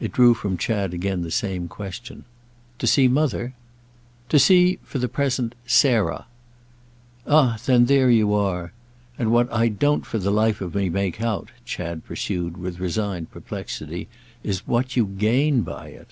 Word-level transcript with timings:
It 0.00 0.10
drew 0.10 0.34
from 0.34 0.56
Chad 0.58 0.92
again 0.92 1.22
the 1.22 1.30
same 1.30 1.68
question. 1.68 2.24
"To 2.80 2.86
see 2.88 3.06
Mother?" 3.06 3.54
"To 4.28 4.36
see—for 4.40 4.98
the 4.98 5.06
present—Sarah." 5.08 6.26
"Ah 7.28 7.60
then 7.64 7.84
there 7.84 8.10
you 8.10 8.34
are! 8.34 8.72
And 9.16 9.30
what 9.30 9.48
I 9.52 9.68
don't 9.68 10.04
for 10.04 10.18
the 10.18 10.32
life 10.32 10.60
of 10.60 10.74
me 10.74 10.88
make 10.88 11.20
out," 11.20 11.50
Chad 11.64 12.04
pursued 12.04 12.56
with 12.56 12.80
resigned 12.80 13.30
perplexity, 13.30 14.08
"is 14.42 14.66
what 14.66 14.96
you 14.96 15.06
gain 15.06 15.60
by 15.60 15.90
it." 15.90 16.08